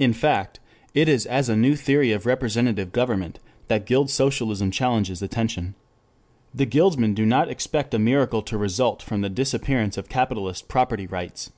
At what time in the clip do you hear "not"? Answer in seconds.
7.24-7.48